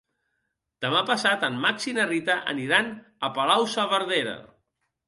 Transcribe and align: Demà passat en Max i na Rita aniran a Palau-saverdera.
Demà 0.85 1.03
passat 1.09 1.45
en 1.49 1.59
Max 1.67 1.87
i 1.91 1.95
na 1.99 2.09
Rita 2.13 2.39
aniran 2.55 2.91
a 3.29 3.33
Palau-saverdera. 3.39 4.39